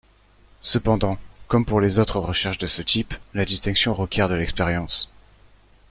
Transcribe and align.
Cependant, 0.63 1.19
comme 1.47 1.63
pour 1.63 1.79
les 1.79 1.99
autres 1.99 2.17
recherches 2.19 2.57
de 2.57 2.65
ce 2.65 2.81
type, 2.81 3.13
la 3.35 3.45
distinction 3.45 3.93
requiert 3.93 4.29
de 4.29 4.33
l'expérience. 4.33 5.11